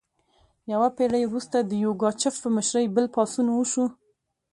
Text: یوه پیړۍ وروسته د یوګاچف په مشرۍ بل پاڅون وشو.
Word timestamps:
یوه 0.71 0.89
پیړۍ 0.97 1.23
وروسته 1.27 1.57
د 1.61 1.71
یوګاچف 1.83 2.35
په 2.43 2.49
مشرۍ 2.55 2.85
بل 2.95 3.05
پاڅون 3.15 3.47
وشو. 3.51 3.85